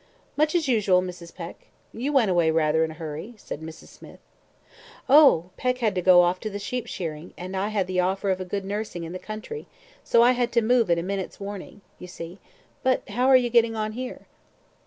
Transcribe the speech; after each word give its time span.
"Much 0.35 0.55
as 0.55 0.67
usual, 0.67 0.99
Mrs. 0.99 1.31
Peck. 1.35 1.67
You 1.93 2.11
went 2.11 2.31
away 2.31 2.49
rather 2.49 2.83
in 2.83 2.89
a 2.89 2.95
hurry," 2.95 3.35
said 3.37 3.61
Mrs. 3.61 3.89
Smith. 3.89 4.19
"Oh! 5.07 5.51
Peck 5.57 5.77
had 5.77 5.93
to 5.93 6.01
go 6.01 6.21
off 6.21 6.39
to 6.39 6.49
the 6.49 6.57
sheep 6.57 6.87
shearing, 6.87 7.35
and 7.37 7.55
I 7.55 7.67
had 7.67 7.85
the 7.85 7.99
offer 7.99 8.31
of 8.31 8.41
a 8.41 8.45
good 8.45 8.65
nursing 8.65 9.03
in 9.03 9.13
the 9.13 9.19
country, 9.19 9.67
so 10.03 10.23
I 10.23 10.31
had 10.31 10.51
to 10.53 10.61
move 10.63 10.89
at 10.89 10.97
a 10.97 11.03
minute's 11.03 11.39
warning, 11.39 11.81
you 11.99 12.07
see. 12.07 12.39
But 12.81 13.07
how 13.09 13.27
are 13.27 13.37
you 13.37 13.51
getting 13.51 13.75
on 13.75 13.91
here?" 13.91 14.25